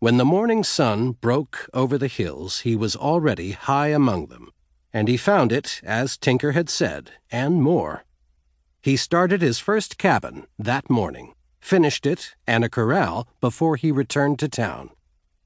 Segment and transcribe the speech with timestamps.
[0.00, 4.50] When the morning sun broke over the hills, he was already high among them,
[4.94, 8.04] and he found it, as Tinker had said, and more.
[8.80, 14.38] He started his first cabin that morning, finished it and a corral before he returned
[14.38, 14.88] to town.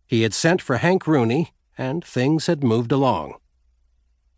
[0.06, 3.34] He had sent for Hank Rooney, and things had moved along.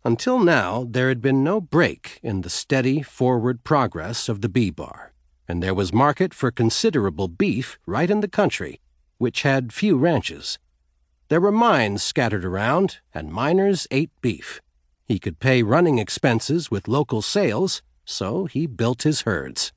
[0.03, 5.13] Until now, there had been no break in the steady forward progress of the B-Bar,
[5.47, 8.79] and there was market for considerable beef right in the country,
[9.17, 10.59] which had few ranches.
[11.29, 14.61] There were mines scattered around, and miners ate beef.
[15.05, 19.73] He could pay running expenses with local sales, so he built his herds.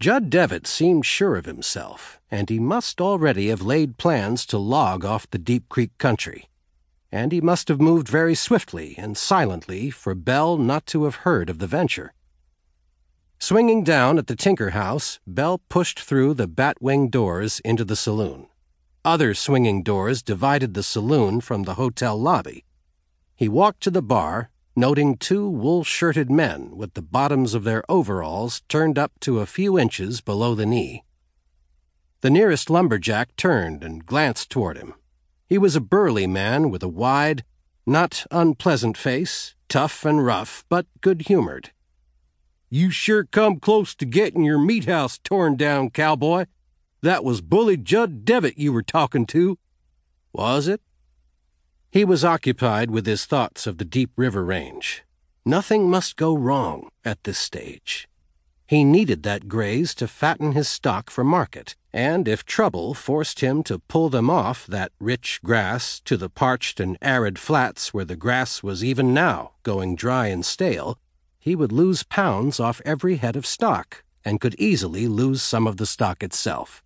[0.00, 5.04] Jud Devitt seemed sure of himself, and he must already have laid plans to log
[5.04, 6.48] off the Deep Creek country.
[7.12, 11.48] And he must have moved very swiftly and silently for Bell not to have heard
[11.48, 12.14] of the venture.
[13.42, 18.46] Swinging down at the Tinker House, Bell pushed through the batwing doors into the saloon.
[19.04, 22.64] Other swinging doors divided the saloon from the hotel lobby.
[23.34, 27.82] He walked to the bar noting two wool shirted men with the bottoms of their
[27.88, 31.02] overalls turned up to a few inches below the knee.
[32.20, 34.94] The nearest lumberjack turned and glanced toward him.
[35.48, 37.42] He was a burly man with a wide,
[37.84, 41.72] not unpleasant face, tough and rough, but good humored.
[42.74, 46.46] You sure come close to getting your meat house torn down, cowboy.
[47.02, 49.58] That was Bully Jud Devitt you were talking to.
[50.32, 50.80] Was it?
[51.90, 55.04] He was occupied with his thoughts of the Deep River Range.
[55.44, 58.08] Nothing must go wrong at this stage.
[58.66, 63.62] He needed that graze to fatten his stock for market, and if trouble forced him
[63.64, 68.16] to pull them off that rich grass to the parched and arid flats where the
[68.16, 70.98] grass was even now going dry and stale,
[71.42, 75.76] he would lose pounds off every head of stock and could easily lose some of
[75.76, 76.82] the stock itself.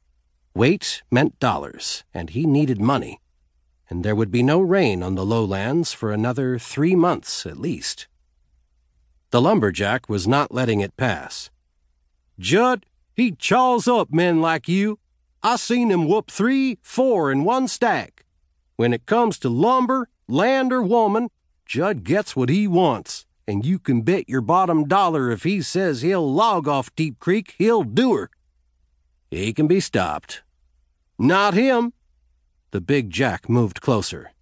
[0.55, 3.21] Weight meant dollars, and he needed money
[3.89, 8.09] and there would be no rain on the lowlands for another three months at least.
[9.31, 11.51] The lumberjack was not letting it pass.
[12.39, 14.99] Jud, he chaws up men like you.
[15.43, 18.25] I seen him whoop three, four in one stack.
[18.77, 21.29] When it comes to lumber, land, or woman,
[21.65, 26.03] Jud gets what he wants, and you can bet your bottom dollar if he says
[26.03, 28.31] he'll log off Deep Creek, he'll do her.
[29.31, 30.43] He can be stopped.
[31.19, 31.93] Not him.
[32.73, 34.33] The big Jack moved closer.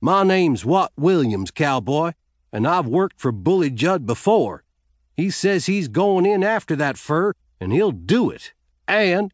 [0.00, 2.12] My name's Watt Williams, cowboy,
[2.52, 4.62] and I've worked for Bully Jud before.
[5.16, 8.52] He says he's going in after that fir, and he'll do it.
[8.86, 9.32] And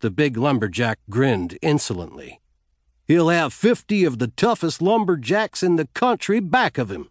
[0.00, 2.40] the big lumberjack grinned insolently.
[3.06, 7.08] He'll have fifty of the toughest lumberjacks in the country back of him.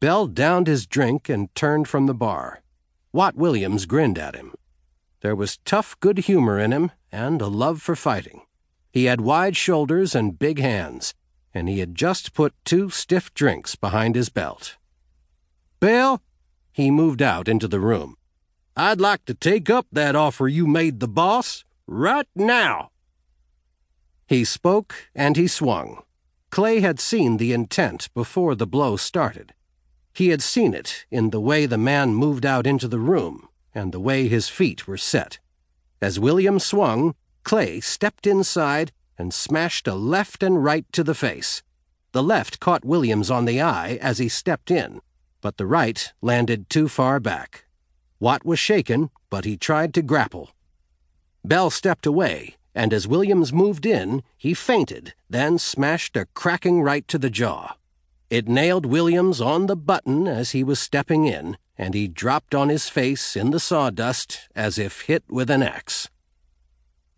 [0.00, 2.62] Bell downed his drink and turned from the bar.
[3.12, 4.52] Watt Williams grinned at him.
[5.20, 8.42] There was tough good humor in him and a love for fighting.
[8.92, 11.14] He had wide shoulders and big hands,
[11.54, 14.76] and he had just put two stiff drinks behind his belt.
[15.80, 16.22] Bell,
[16.72, 18.16] he moved out into the room.
[18.76, 22.90] I'd like to take up that offer you made the boss right now.
[24.26, 26.02] He spoke and he swung.
[26.50, 29.54] Clay had seen the intent before the blow started.
[30.14, 33.90] He had seen it in the way the man moved out into the room and
[33.90, 35.40] the way his feet were set.
[36.00, 41.62] As William swung, Clay stepped inside and smashed a left and right to the face.
[42.12, 45.00] The left caught Williams on the eye as he stepped in,
[45.40, 47.64] but the right landed too far back.
[48.20, 50.50] Watt was shaken, but he tried to grapple.
[51.44, 57.06] Bell stepped away, and as Williams moved in, he feinted, then smashed a cracking right
[57.08, 57.74] to the jaw.
[58.34, 62.68] It nailed Williams on the button as he was stepping in, and he dropped on
[62.68, 66.10] his face in the sawdust as if hit with an axe.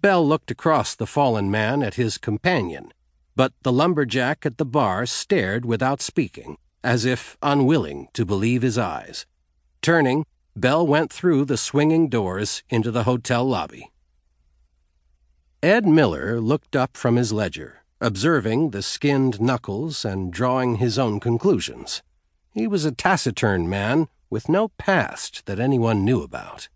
[0.03, 2.93] Bell looked across the fallen man at his companion,
[3.35, 8.77] but the lumberjack at the bar stared without speaking, as if unwilling to believe his
[8.77, 9.25] eyes.
[9.81, 13.91] Turning, Bell went through the swinging doors into the hotel lobby.
[15.63, 21.21] Ed Miller looked up from his ledger, observing the skinned knuckles and drawing his own
[21.21, 22.03] conclusions.
[22.53, 26.69] He was a taciturn man with no past that anyone knew about.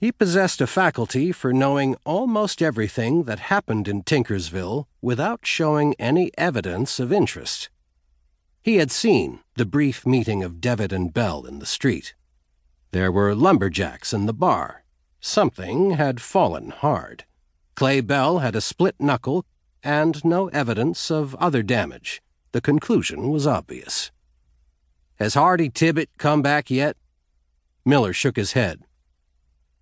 [0.00, 6.30] He possessed a faculty for knowing almost everything that happened in Tinkersville without showing any
[6.38, 7.68] evidence of interest.
[8.62, 12.14] He had seen the brief meeting of Devitt and Bell in the street.
[12.92, 14.84] There were lumberjacks in the bar.
[15.20, 17.24] Something had fallen hard.
[17.74, 19.44] Clay Bell had a split knuckle
[19.82, 22.22] and no evidence of other damage.
[22.52, 24.10] The conclusion was obvious.
[25.16, 26.96] Has Hardy Tibbet come back yet?
[27.84, 28.82] Miller shook his head.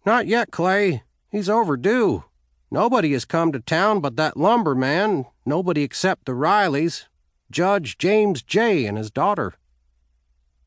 [0.04, 1.02] Not yet, Clay.
[1.30, 2.24] He's overdue.
[2.70, 7.04] Nobody has come to town but that lumberman, nobody except the Rileys,
[7.50, 8.86] Judge James J.
[8.86, 9.54] and his daughter.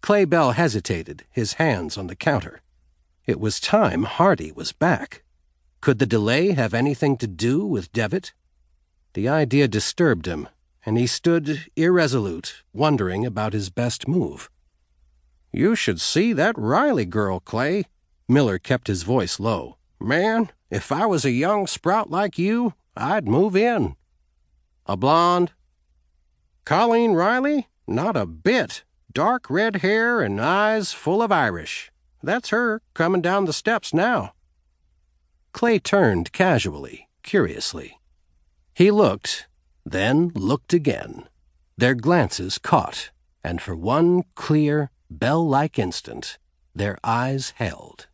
[0.02, 2.62] Clay Bell hesitated, his hands on the counter.
[3.26, 5.24] It was time Hardy was back.
[5.82, 8.34] Could the delay have anything to do with Devitt?
[9.14, 10.48] The idea disturbed him,
[10.86, 14.50] and he stood irresolute, wondering about his best move.
[15.52, 17.86] You should see that Riley girl, Clay.
[18.28, 19.78] Miller kept his voice low.
[20.00, 23.96] Man, if I was a young sprout like you, I'd move in.
[24.86, 25.52] A blonde?
[26.66, 27.68] Colleen Riley?
[27.88, 28.84] Not a bit.
[29.12, 31.92] Dark red hair and eyes full of Irish.
[32.22, 34.34] That's her coming down the steps now.
[35.52, 37.99] Clay turned casually, curiously.
[38.80, 39.50] He looked,
[39.86, 41.28] then looked again.
[41.78, 43.12] Their glances caught,
[43.44, 46.38] and for one clear, bell like instant,
[46.74, 48.08] their eyes held.